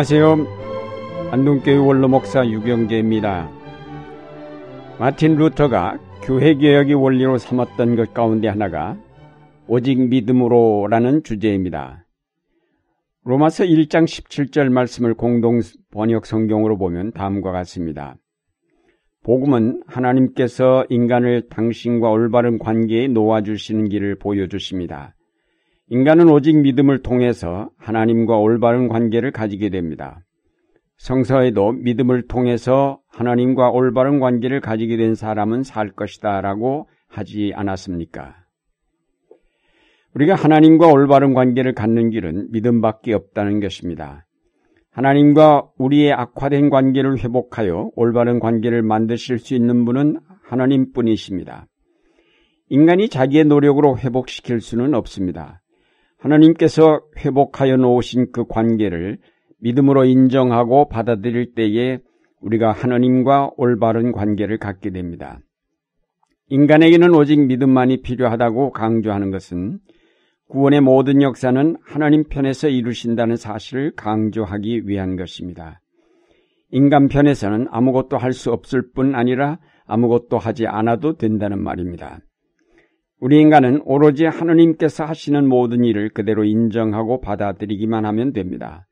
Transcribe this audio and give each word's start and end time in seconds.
안녕하세요. 0.00 0.46
안동교회 1.30 1.76
원로 1.76 2.08
목사 2.08 2.48
유경재입니다. 2.48 3.50
마틴 4.98 5.36
루터가 5.36 5.98
교회 6.22 6.54
개혁의 6.54 6.94
원리로 6.94 7.36
삼았던 7.36 7.96
것 7.96 8.14
가운데 8.14 8.48
하나가 8.48 8.96
오직 9.66 10.00
믿음으로라는 10.08 11.22
주제입니다. 11.22 12.06
로마서 13.24 13.64
1장 13.64 14.04
17절 14.04 14.70
말씀을 14.70 15.12
공동 15.12 15.60
번역 15.90 16.24
성경으로 16.24 16.78
보면 16.78 17.12
다음과 17.12 17.52
같습니다. 17.52 18.16
복음은 19.22 19.82
하나님께서 19.86 20.86
인간을 20.88 21.50
당신과 21.50 22.08
올바른 22.08 22.58
관계에 22.58 23.06
놓아주시는 23.08 23.90
길을 23.90 24.18
보여주십니다. 24.18 25.14
인간은 25.92 26.28
오직 26.28 26.56
믿음을 26.56 27.02
통해서 27.02 27.68
하나님과 27.76 28.36
올바른 28.38 28.86
관계를 28.86 29.32
가지게 29.32 29.70
됩니다. 29.70 30.24
성서에도 30.98 31.72
믿음을 31.72 32.28
통해서 32.28 33.00
하나님과 33.08 33.70
올바른 33.70 34.20
관계를 34.20 34.60
가지게 34.60 34.96
된 34.96 35.16
사람은 35.16 35.64
살 35.64 35.90
것이다 35.90 36.42
라고 36.42 36.88
하지 37.08 37.52
않았습니까? 37.56 38.36
우리가 40.14 40.36
하나님과 40.36 40.86
올바른 40.86 41.34
관계를 41.34 41.74
갖는 41.74 42.10
길은 42.10 42.52
믿음밖에 42.52 43.12
없다는 43.12 43.58
것입니다. 43.58 44.26
하나님과 44.92 45.70
우리의 45.76 46.12
악화된 46.12 46.70
관계를 46.70 47.18
회복하여 47.18 47.90
올바른 47.96 48.38
관계를 48.38 48.82
만드실 48.82 49.40
수 49.40 49.56
있는 49.56 49.84
분은 49.84 50.20
하나님 50.44 50.92
뿐이십니다. 50.92 51.66
인간이 52.68 53.08
자기의 53.08 53.46
노력으로 53.46 53.98
회복시킬 53.98 54.60
수는 54.60 54.94
없습니다. 54.94 55.59
하나님께서 56.20 57.00
회복하여 57.18 57.76
놓으신 57.76 58.32
그 58.32 58.44
관계를 58.46 59.18
믿음으로 59.60 60.04
인정하고 60.04 60.88
받아들일 60.88 61.54
때에 61.54 61.98
우리가 62.40 62.72
하나님과 62.72 63.50
올바른 63.56 64.12
관계를 64.12 64.58
갖게 64.58 64.90
됩니다. 64.90 65.40
인간에게는 66.48 67.14
오직 67.14 67.46
믿음만이 67.46 68.02
필요하다고 68.02 68.72
강조하는 68.72 69.30
것은 69.30 69.78
구원의 70.48 70.80
모든 70.80 71.22
역사는 71.22 71.76
하나님 71.84 72.24
편에서 72.24 72.68
이루신다는 72.68 73.36
사실을 73.36 73.92
강조하기 73.94 74.88
위한 74.88 75.16
것입니다. 75.16 75.80
인간 76.70 77.08
편에서는 77.08 77.68
아무것도 77.70 78.16
할 78.18 78.32
수 78.32 78.50
없을 78.52 78.90
뿐 78.92 79.14
아니라 79.14 79.58
아무것도 79.86 80.38
하지 80.38 80.66
않아도 80.66 81.16
된다는 81.16 81.62
말입니다. 81.62 82.20
우리 83.20 83.38
인간은 83.38 83.82
오로지 83.84 84.24
하나님께서 84.24 85.04
하시는 85.04 85.46
모든 85.46 85.84
일을 85.84 86.08
그대로 86.08 86.44
인정하고 86.44 87.20
받아들이기만 87.20 88.06
하면 88.06 88.32
됩니다. 88.32 88.86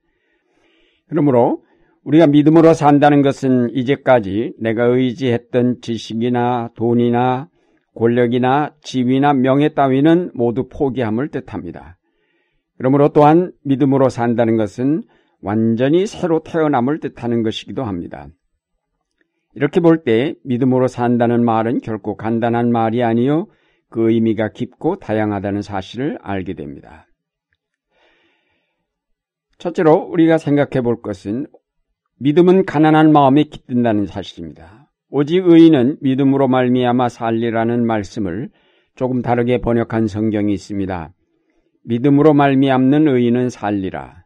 그러므로 1.09 1.63
우리가 2.05 2.27
믿음으로 2.27 2.75
산다는 2.75 3.23
것은 3.23 3.71
이제까지 3.71 4.53
내가 4.61 4.85
의지했던 4.85 5.79
지식이나 5.81 6.71
돈이나 6.77 7.49
권력이나 7.95 8.75
지위나 8.83 9.33
명예 9.33 9.71
따위는 9.71 10.33
모두 10.35 10.69
포기함을 10.69 11.29
뜻합니다. 11.29 11.99
그러므로 12.77 13.09
또한 13.09 13.53
믿음으로 13.65 14.09
산다는 14.11 14.57
것은 14.57 15.03
완전히 15.43 16.07
새로 16.07 16.43
태어남을 16.43 17.01
뜻하는 17.01 17.43
것이기도 17.43 17.83
합니다. 17.83 18.29
이렇게 19.55 19.81
볼 19.81 20.05
때 20.05 20.35
믿음으로 20.45 20.87
산다는 20.87 21.45
말은 21.45 21.81
결코 21.81 22.15
간단한 22.15 22.71
말이 22.71 23.03
아니요 23.03 23.47
그 23.91 24.11
의미가 24.11 24.51
깊고 24.51 24.97
다양하다는 24.97 25.63
사실을 25.63 26.19
알게 26.23 26.55
됩니다. 26.55 27.07
첫째로 29.59 29.95
우리가 29.95 30.39
생각해 30.39 30.83
볼 30.83 31.03
것은 31.03 31.47
믿음은 32.21 32.65
가난한 32.65 33.13
마음에 33.13 33.45
깃든다는 33.45 34.07
사실입니다. 34.07 34.91
오직 35.11 35.47
의인은 35.47 35.99
믿음으로 36.01 36.49
말미암아 36.49 37.09
살리라는 37.09 37.87
말씀을 37.87 38.51
조금 38.95 39.23
다르게 39.23 39.59
번역한 39.59 40.07
성경이 40.07 40.53
있습니다. 40.53 41.13
믿음으로 41.85 42.35
말미암는 42.35 43.09
의인은 43.09 43.49
살리라. 43.49 44.25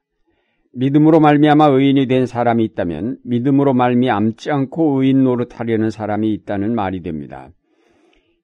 믿음으로 0.74 1.20
말미암아 1.20 1.66
의인이 1.66 2.06
된 2.06 2.26
사람이 2.26 2.64
있다면 2.64 3.18
믿음으로 3.24 3.74
말미암지 3.74 4.50
않고 4.50 5.02
의인 5.02 5.22
노릇하려는 5.22 5.90
사람이 5.90 6.32
있다는 6.32 6.74
말이 6.74 7.02
됩니다. 7.02 7.50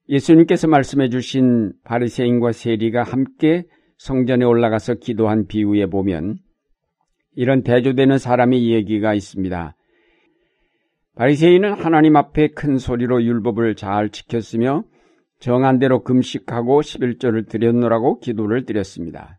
예수님께서 0.08 0.68
말씀해 0.68 1.10
주신 1.10 1.72
바리새인과 1.84 2.52
세리가 2.52 3.02
함께 3.02 3.64
성전에 3.98 4.44
올라가서 4.44 4.94
기도한 4.94 5.46
비유에 5.46 5.86
보면 5.86 6.38
이런 7.34 7.62
대조되는 7.62 8.18
사람의 8.18 8.70
얘기가 8.70 9.14
있습니다. 9.14 9.76
바리새인은 11.16 11.72
하나님 11.72 12.16
앞에 12.16 12.48
큰 12.48 12.78
소리로 12.78 13.22
율법을 13.22 13.74
잘 13.74 14.08
지켰으며 14.10 14.84
정한 15.40 15.78
대로 15.78 16.02
금식하고 16.02 16.80
11조를 16.80 17.48
드렸노라고 17.48 18.20
기도를 18.20 18.64
드렸습니다. 18.64 19.38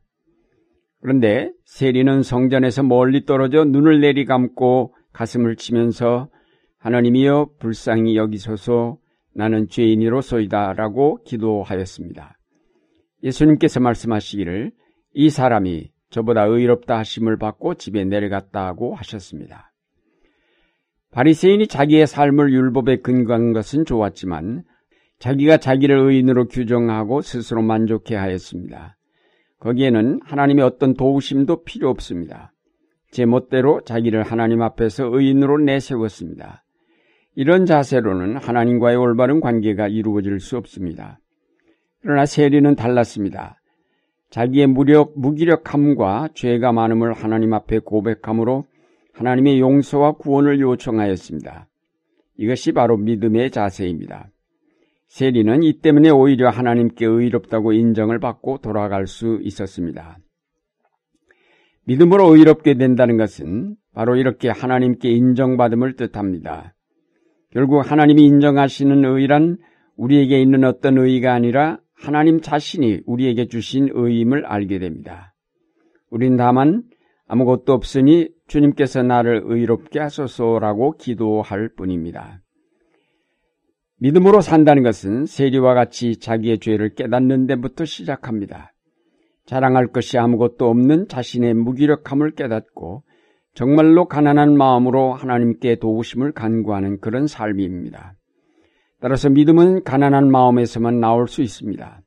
그런데 1.01 1.51
세리는 1.65 2.21
성전에서 2.23 2.83
멀리 2.83 3.25
떨어져 3.25 3.63
눈을 3.63 4.01
내리감고 4.01 4.93
가슴을 5.13 5.55
치면서 5.55 6.29
하나님이여 6.77 7.51
불쌍히 7.59 8.17
여기소서 8.17 8.97
나는 9.39 9.69
죄인이로소이다 9.69 10.73
라고 10.73 11.23
기도하였습니다. 11.23 12.37
예수님께서 13.23 13.79
말씀하시기를 13.79 14.73
이 15.13 15.29
사람이 15.29 15.91
저보다 16.09 16.43
의롭다 16.43 16.97
하심을 16.97 17.37
받고 17.37 17.75
집에 17.75 18.03
내려갔다고 18.03 18.95
하셨습니다. 18.95 19.71
바리새인이 21.11 21.67
자기의 21.67 22.05
삶을 22.05 22.51
율법에 22.51 22.97
근거한 22.97 23.53
것은 23.53 23.85
좋았지만 23.85 24.63
자기가 25.19 25.55
자기를 25.55 25.97
의인으로 25.97 26.49
규정하고 26.49 27.21
스스로 27.21 27.61
만족해 27.61 28.15
하였습니다. 28.15 28.97
거기에는 29.61 30.19
하나님의 30.25 30.65
어떤 30.65 30.95
도우심도 30.95 31.63
필요 31.63 31.89
없습니다. 31.89 32.51
제 33.11 33.25
멋대로 33.25 33.79
자기를 33.85 34.21
하나님 34.23 34.61
앞에서 34.61 35.05
의인으로 35.05 35.59
내세웠습니다. 35.59 36.65
이런 37.39 37.65
자세로는 37.65 38.35
하나님과의 38.35 38.97
올바른 38.97 39.39
관계가 39.39 39.87
이루어질 39.87 40.41
수 40.41 40.57
없습니다. 40.57 41.21
그러나 42.01 42.25
세리는 42.25 42.75
달랐습니다. 42.75 43.61
자기의 44.29 44.67
무력, 44.67 45.13
무기력함과 45.15 46.31
죄가 46.33 46.73
많음을 46.73 47.13
하나님 47.13 47.53
앞에 47.53 47.79
고백함으로 47.79 48.65
하나님의 49.13 49.61
용서와 49.61 50.17
구원을 50.17 50.59
요청하였습니다. 50.59 51.69
이것이 52.35 52.73
바로 52.73 52.97
믿음의 52.97 53.51
자세입니다. 53.51 54.31
세리는 55.07 55.63
이 55.63 55.79
때문에 55.79 56.09
오히려 56.09 56.49
하나님께 56.49 57.05
의롭다고 57.05 57.71
인정을 57.71 58.19
받고 58.19 58.57
돌아갈 58.57 59.07
수 59.07 59.39
있었습니다. 59.43 60.17
믿음으로 61.85 62.35
의롭게 62.35 62.73
된다는 62.73 63.15
것은 63.15 63.77
바로 63.93 64.17
이렇게 64.17 64.49
하나님께 64.49 65.09
인정받음을 65.09 65.95
뜻합니다. 65.95 66.73
결국 67.51 67.79
하나님이 67.79 68.25
인정하시는 68.25 69.05
의란 69.05 69.57
우리에게 69.95 70.39
있는 70.41 70.63
어떤 70.63 70.97
의의가 70.97 71.33
아니라 71.33 71.79
하나님 71.95 72.41
자신이 72.41 73.01
우리에게 73.05 73.47
주신 73.47 73.89
의임을 73.91 74.45
알게 74.45 74.79
됩니다. 74.79 75.33
우린 76.09 76.37
다만 76.37 76.83
아무것도 77.27 77.73
없으니 77.73 78.29
주님께서 78.47 79.03
나를 79.03 79.41
의롭게 79.45 79.99
하소서라고 79.99 80.97
기도할 80.97 81.69
뿐입니다. 81.75 82.41
믿음으로 83.97 84.41
산다는 84.41 84.81
것은 84.83 85.25
세리와 85.25 85.73
같이 85.73 86.17
자기의 86.17 86.59
죄를 86.59 86.95
깨닫는 86.95 87.47
데부터 87.47 87.83
시작합니다. 87.83 88.73
자랑할 89.45 89.87
것이 89.87 90.17
아무것도 90.17 90.69
없는 90.69 91.07
자신의 91.07 91.55
무기력함을 91.55 92.31
깨닫고 92.31 93.03
정말로 93.59 94.05
가난한 94.05 94.55
마음으로 94.55 95.11
하나님께 95.11 95.79
도우심을 95.79 96.31
간구하는 96.31 97.01
그런 97.01 97.27
삶입니다. 97.27 98.15
따라서 99.01 99.29
믿음은 99.29 99.83
가난한 99.83 100.31
마음에서만 100.31 101.01
나올 101.01 101.27
수 101.27 101.41
있습니다. 101.41 102.01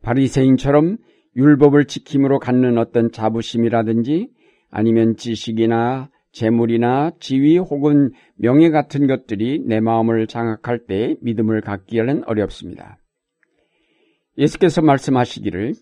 바리새인처럼 0.00 0.96
율법을 1.36 1.84
지킴으로 1.84 2.38
갖는 2.38 2.78
어떤 2.78 3.12
자부심이라든지 3.12 4.30
아니면 4.70 5.16
지식이나 5.16 6.08
재물이나 6.32 7.10
지위 7.20 7.58
혹은 7.58 8.10
명예 8.36 8.70
같은 8.70 9.06
것들이 9.06 9.62
내 9.66 9.80
마음을 9.80 10.26
장악할 10.26 10.86
때 10.86 11.16
믿음을 11.20 11.60
갖기에는 11.60 12.24
어렵습니다. 12.24 12.96
예수께서 14.38 14.80
말씀하시기를 14.80 15.74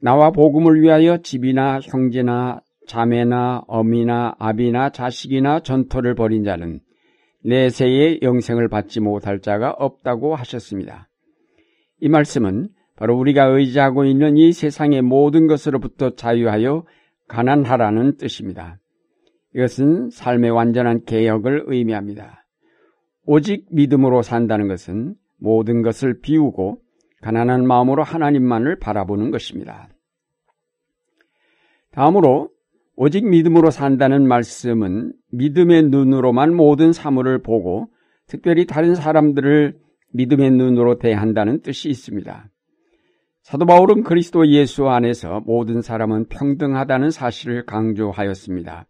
나와 0.00 0.32
복음을 0.32 0.82
위하여 0.82 1.18
집이나 1.18 1.78
형제나 1.78 2.63
자매나 2.86 3.64
어미나 3.66 4.34
아비나 4.38 4.90
자식이나 4.90 5.60
전토를 5.60 6.14
벌인 6.14 6.44
자는 6.44 6.80
내세의 7.44 8.20
영생을 8.22 8.68
받지 8.68 9.00
못할 9.00 9.40
자가 9.40 9.70
없다고 9.70 10.34
하셨습니다. 10.34 11.08
이 12.00 12.08
말씀은 12.08 12.68
바로 12.96 13.16
우리가 13.16 13.44
의지하고 13.46 14.04
있는 14.04 14.36
이 14.36 14.52
세상의 14.52 15.02
모든 15.02 15.46
것으로부터 15.46 16.14
자유하여 16.14 16.84
가난하라는 17.28 18.16
뜻입니다. 18.16 18.78
이것은 19.54 20.10
삶의 20.10 20.50
완전한 20.50 21.04
개혁을 21.04 21.64
의미합니다. 21.66 22.44
오직 23.26 23.66
믿음으로 23.70 24.22
산다는 24.22 24.68
것은 24.68 25.14
모든 25.38 25.82
것을 25.82 26.20
비우고 26.20 26.80
가난한 27.22 27.66
마음으로 27.66 28.02
하나님만을 28.02 28.78
바라보는 28.78 29.30
것입니다. 29.30 29.88
다음으로 31.92 32.50
오직 32.96 33.28
믿음으로 33.28 33.70
산다는 33.70 34.26
말씀은 34.28 35.12
믿음의 35.32 35.84
눈으로만 35.84 36.54
모든 36.54 36.92
사물을 36.92 37.42
보고 37.42 37.88
특별히 38.26 38.66
다른 38.66 38.94
사람들을 38.94 39.76
믿음의 40.12 40.52
눈으로 40.52 40.98
대한다는 40.98 41.60
뜻이 41.62 41.88
있습니다. 41.88 42.48
사도 43.42 43.66
바울은 43.66 44.04
그리스도 44.04 44.46
예수 44.48 44.88
안에서 44.88 45.42
모든 45.44 45.82
사람은 45.82 46.28
평등하다는 46.28 47.10
사실을 47.10 47.66
강조하였습니다. 47.66 48.86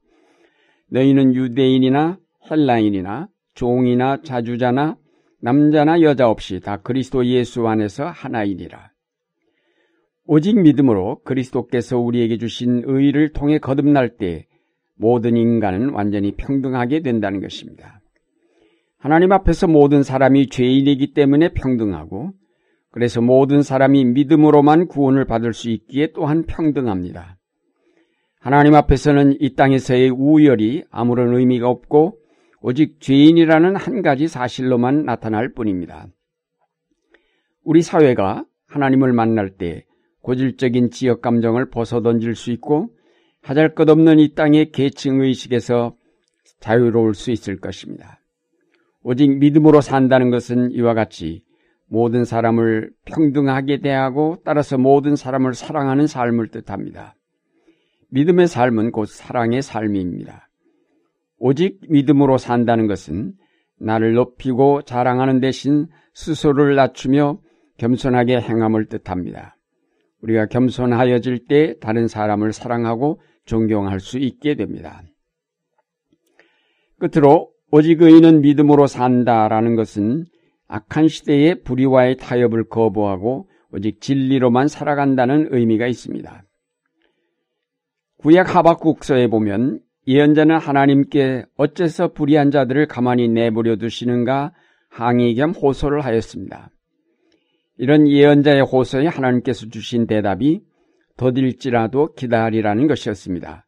너희는 0.90 1.34
유대인이나 1.34 2.18
헬라인이나 2.50 3.28
종이나 3.54 4.20
자주자나 4.22 4.96
남자나 5.40 6.02
여자 6.02 6.28
없이 6.28 6.60
다 6.60 6.76
그리스도 6.76 7.26
예수 7.26 7.66
안에서 7.66 8.06
하나이니라. 8.06 8.93
오직 10.26 10.58
믿음으로 10.58 11.20
그리스도께서 11.24 11.98
우리에게 11.98 12.38
주신 12.38 12.82
의를 12.86 13.32
통해 13.32 13.58
거듭날 13.58 14.16
때 14.16 14.46
모든 14.96 15.36
인간은 15.36 15.90
완전히 15.90 16.32
평등하게 16.32 17.00
된다는 17.00 17.40
것입니다. 17.40 18.00
하나님 18.96 19.32
앞에서 19.32 19.66
모든 19.66 20.02
사람이 20.02 20.48
죄인이기 20.48 21.12
때문에 21.12 21.50
평등하고 21.52 22.32
그래서 22.90 23.20
모든 23.20 23.62
사람이 23.62 24.04
믿음으로만 24.06 24.86
구원을 24.86 25.26
받을 25.26 25.52
수 25.52 25.68
있기에 25.68 26.12
또한 26.14 26.44
평등합니다. 26.44 27.36
하나님 28.40 28.74
앞에서는 28.74 29.38
이 29.40 29.54
땅에서의 29.56 30.10
우열이 30.10 30.84
아무런 30.90 31.34
의미가 31.34 31.68
없고 31.68 32.18
오직 32.62 33.00
죄인이라는 33.00 33.76
한 33.76 34.00
가지 34.00 34.26
사실로만 34.26 35.04
나타날 35.04 35.52
뿐입니다. 35.52 36.06
우리 37.62 37.82
사회가 37.82 38.44
하나님을 38.68 39.12
만날 39.12 39.50
때 39.50 39.84
고질적인 40.24 40.90
지역 40.90 41.20
감정을 41.20 41.68
벗어던질 41.68 42.34
수 42.34 42.50
있고 42.50 42.88
하잘 43.42 43.74
것 43.74 43.88
없는 43.88 44.18
이 44.18 44.34
땅의 44.34 44.72
계층 44.72 45.20
의식에서 45.20 45.94
자유로울 46.60 47.14
수 47.14 47.30
있을 47.30 47.60
것입니다. 47.60 48.20
오직 49.02 49.38
믿음으로 49.38 49.82
산다는 49.82 50.30
것은 50.30 50.70
이와 50.70 50.94
같이 50.94 51.42
모든 51.86 52.24
사람을 52.24 52.90
평등하게 53.04 53.80
대하고 53.80 54.38
따라서 54.46 54.78
모든 54.78 55.14
사람을 55.14 55.52
사랑하는 55.52 56.06
삶을 56.06 56.48
뜻합니다. 56.48 57.14
믿음의 58.08 58.48
삶은 58.48 58.92
곧 58.92 59.06
사랑의 59.06 59.60
삶입니다. 59.60 60.48
오직 61.38 61.80
믿음으로 61.90 62.38
산다는 62.38 62.86
것은 62.86 63.34
나를 63.78 64.14
높이고 64.14 64.80
자랑하는 64.82 65.40
대신 65.40 65.88
스스로를 66.14 66.76
낮추며 66.76 67.40
겸손하게 67.76 68.40
행함을 68.40 68.86
뜻합니다. 68.86 69.53
우리가 70.24 70.46
겸손하여질 70.46 71.46
때 71.46 71.78
다른 71.80 72.08
사람을 72.08 72.52
사랑하고 72.52 73.20
존경할 73.44 74.00
수 74.00 74.18
있게 74.18 74.54
됩니다. 74.54 75.02
끝으로 76.98 77.50
오직 77.70 78.00
의인은 78.00 78.40
믿음으로 78.40 78.86
산다라는 78.86 79.76
것은 79.76 80.24
악한 80.66 81.08
시대의 81.08 81.62
불의와의 81.62 82.16
타협을 82.16 82.68
거부하고 82.68 83.48
오직 83.70 84.00
진리로만 84.00 84.68
살아간다는 84.68 85.48
의미가 85.50 85.86
있습니다. 85.86 86.42
구약 88.18 88.56
하박국서에 88.56 89.26
보면 89.26 89.80
예언자는 90.06 90.56
하나님께 90.56 91.44
어째서 91.56 92.12
불의한 92.12 92.50
자들을 92.50 92.86
가만히 92.86 93.28
내버려 93.28 93.76
두시는가 93.76 94.52
항의 94.88 95.34
겸 95.34 95.50
호소를 95.50 96.02
하였습니다. 96.02 96.70
이런 97.76 98.08
예언자의 98.08 98.62
호소에 98.62 99.06
하나님께서 99.06 99.66
주신 99.66 100.06
대답이 100.06 100.62
더딜지라도 101.16 102.14
기다리라는 102.14 102.86
것이었습니다. 102.86 103.66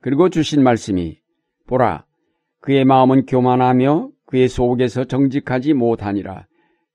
그리고 0.00 0.28
주신 0.28 0.62
말씀이 0.62 1.18
보라 1.66 2.04
그의 2.60 2.84
마음은 2.84 3.26
교만하며 3.26 4.10
그의 4.26 4.48
속에서 4.48 5.04
정직하지 5.04 5.74
못하니라. 5.74 6.46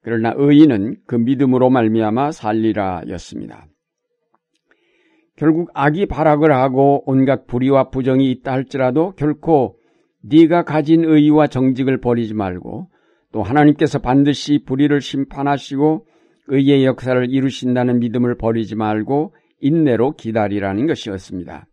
그러나 0.01 0.33
의인은 0.35 0.97
그 1.07 1.15
믿음으로 1.15 1.69
말미암아 1.69 2.31
살리라였습니다. 2.31 3.67
결국 5.35 5.71
악이 5.73 6.05
발악을 6.05 6.53
하고 6.53 7.03
온갖 7.05 7.47
불의와 7.47 7.89
부정이 7.89 8.29
있다 8.31 8.51
할지라도 8.51 9.13
결코 9.15 9.77
네가 10.21 10.63
가진 10.63 11.03
의와 11.03 11.47
정직을 11.47 11.99
버리지 11.99 12.33
말고 12.33 12.89
또 13.31 13.43
하나님께서 13.43 13.99
반드시 13.99 14.63
불의를 14.65 15.01
심판하시고 15.01 16.05
의의 16.47 16.85
역사를 16.85 17.29
이루신다는 17.29 17.99
믿음을 17.99 18.35
버리지 18.35 18.75
말고 18.75 19.33
인내로 19.59 20.13
기다리라는 20.15 20.87
것이었습니다. 20.87 21.67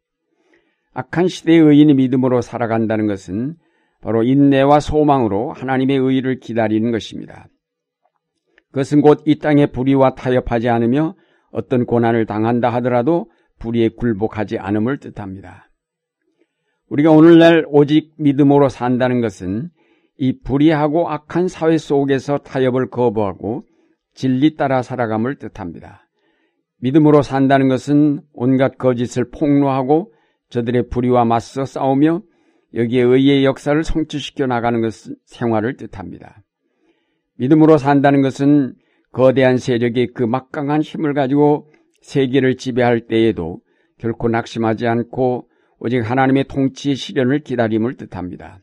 악한 0.92 1.28
시대의 1.28 1.60
의인이 1.60 1.94
믿음으로 1.94 2.40
살아간다는 2.40 3.06
것은 3.06 3.56
바로 4.00 4.22
인내와 4.22 4.80
소망으로 4.80 5.52
하나님의 5.52 5.96
의를 5.98 6.40
기다리는 6.40 6.90
것입니다. 6.90 7.48
그것은 8.72 9.02
곧 9.02 9.22
이 9.26 9.38
땅의 9.38 9.72
불의와 9.72 10.14
타협하지 10.14 10.68
않으며 10.68 11.14
어떤 11.50 11.84
고난을 11.84 12.26
당한다 12.26 12.70
하더라도 12.74 13.30
불의에 13.58 13.88
굴복하지 13.90 14.58
않음을 14.58 14.98
뜻합니다. 14.98 15.68
우리가 16.88 17.10
오늘날 17.10 17.64
오직 17.68 18.12
믿음으로 18.18 18.68
산다는 18.68 19.20
것은 19.20 19.70
이 20.16 20.38
불의하고 20.40 21.08
악한 21.08 21.48
사회 21.48 21.78
속에서 21.78 22.38
타협을 22.38 22.90
거부하고 22.90 23.64
진리 24.14 24.56
따라 24.56 24.82
살아감을 24.82 25.36
뜻합니다. 25.36 26.08
믿음으로 26.80 27.22
산다는 27.22 27.68
것은 27.68 28.20
온갖 28.32 28.78
거짓을 28.78 29.30
폭로하고 29.30 30.12
저들의 30.48 30.88
불의와 30.88 31.24
맞서 31.24 31.64
싸우며 31.64 32.22
여기에 32.74 33.02
의의 33.02 33.44
역사를 33.44 33.82
성취시켜 33.82 34.46
나가는 34.46 34.80
것은 34.80 35.16
생활을 35.24 35.76
뜻합니다. 35.76 36.42
믿음으로 37.36 37.78
산다는 37.78 38.22
것은 38.22 38.74
거대한 39.12 39.56
세력의 39.56 40.08
그 40.14 40.22
막강한 40.22 40.82
힘을 40.82 41.14
가지고 41.14 41.70
세계를 42.02 42.56
지배할 42.56 43.06
때에도 43.06 43.60
결코 43.98 44.28
낙심하지 44.28 44.86
않고 44.86 45.48
오직 45.78 45.98
하나님의 45.98 46.44
통치의 46.44 46.96
실현을 46.96 47.40
기다림을 47.40 47.96
뜻합니다. 47.96 48.60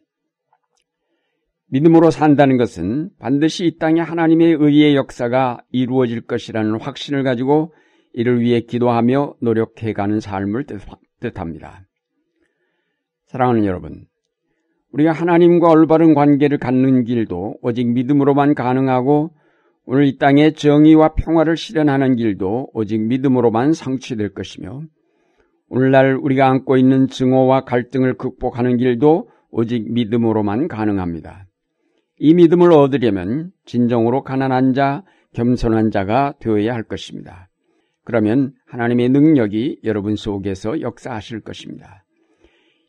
믿음으로 1.69 2.11
산다는 2.11 2.57
것은 2.57 3.09
반드시 3.19 3.65
이 3.65 3.77
땅에 3.77 3.99
하나님의 3.99 4.57
의의 4.59 4.95
역사가 4.95 5.59
이루어질 5.71 6.21
것이라는 6.21 6.79
확신을 6.79 7.23
가지고 7.23 7.73
이를 8.13 8.39
위해 8.39 8.61
기도하며 8.61 9.35
노력해가는 9.41 10.19
삶을 10.19 10.65
뜻합니다. 11.19 11.85
사랑하는 13.25 13.65
여러분, 13.65 14.05
우리가 14.93 15.11
하나님과 15.11 15.69
올바른 15.69 16.13
관계를 16.13 16.57
갖는 16.57 17.03
길도 17.03 17.57
오직 17.61 17.87
믿음으로만 17.87 18.55
가능하고 18.55 19.31
오늘 19.85 20.05
이 20.05 20.17
땅에 20.17 20.51
정의와 20.51 21.15
평화를 21.15 21.57
실현하는 21.57 22.15
길도 22.15 22.69
오직 22.73 22.99
믿음으로만 23.01 23.73
성취될 23.73 24.33
것이며 24.33 24.81
오늘날 25.69 26.15
우리가 26.15 26.47
안고 26.47 26.77
있는 26.77 27.07
증오와 27.07 27.65
갈등을 27.65 28.15
극복하는 28.15 28.77
길도 28.77 29.29
오직 29.51 29.91
믿음으로만 29.91 30.69
가능합니다. 30.69 31.46
이 32.19 32.33
믿음을 32.33 32.71
얻으려면 32.71 33.51
진정으로 33.65 34.23
가난한 34.23 34.73
자, 34.73 35.03
겸손한 35.33 35.91
자가 35.91 36.33
되어야 36.39 36.73
할 36.73 36.83
것입니다. 36.83 37.49
그러면 38.03 38.53
하나님의 38.65 39.09
능력이 39.09 39.81
여러분 39.83 40.15
속에서 40.15 40.81
역사하실 40.81 41.41
것입니다. 41.41 42.05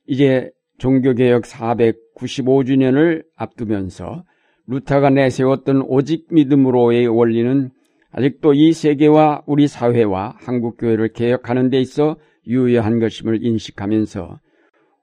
이제 0.07 0.51
종교개혁 0.79 1.43
495주년을 1.43 3.25
앞두면서 3.37 4.25
루타가 4.67 5.11
내세웠던 5.11 5.83
오직 5.89 6.29
믿음으로의 6.31 7.09
원리는 7.09 7.71
아직도 8.11 8.55
이 8.55 8.73
세계와 8.73 9.43
우리 9.47 9.67
사회와 9.67 10.37
한국교회를 10.39 11.13
개혁하는 11.13 11.69
데 11.69 11.81
있어 11.81 12.17
유효한 12.47 13.01
것임을 13.01 13.45
인식하면서 13.45 14.41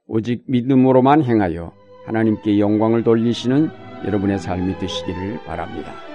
오직 0.08 0.44
믿음으로만 0.48 1.24
행하여 1.24 1.74
하나님께 2.05 2.60
영광을 2.60 3.03
돌리시는 3.03 3.85
여러분의 4.05 4.38
삶이 4.39 4.77
되시기를 4.77 5.43
바랍니다. 5.45 6.14